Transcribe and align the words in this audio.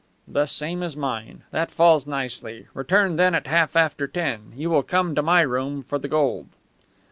"The 0.27 0.47
same 0.47 0.81
as 0.81 0.97
mine. 0.97 1.43
That 1.51 1.69
falls 1.69 2.07
nicely. 2.07 2.65
Return 2.73 3.17
then 3.17 3.35
at 3.35 3.45
half 3.45 3.75
after 3.75 4.07
ten. 4.07 4.51
You 4.55 4.71
will 4.71 4.81
come 4.81 5.13
to 5.13 5.21
my 5.21 5.41
room 5.41 5.83
for 5.83 5.99
the 5.99 6.07
gold." 6.07 6.47